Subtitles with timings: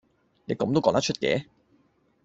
[0.45, 1.45] 你咁都講得出嘅